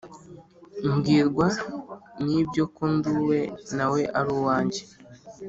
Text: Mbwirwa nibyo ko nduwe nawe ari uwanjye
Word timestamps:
Mbwirwa 0.93 1.47
nibyo 2.25 2.63
ko 2.75 2.83
nduwe 2.95 3.39
nawe 3.75 4.01
ari 4.19 4.29
uwanjye 4.37 4.81